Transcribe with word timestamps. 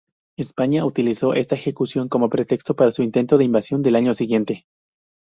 España 0.35 0.83
utilizó 0.83 1.35
esta 1.35 1.53
ejecución 1.53 2.09
como 2.09 2.27
pretexto 2.27 2.75
para 2.75 2.91
su 2.91 3.03
intento 3.03 3.37
de 3.37 3.43
invasión 3.43 3.83
del 3.83 3.95
año 3.97 4.15
siguiente. 4.15 4.65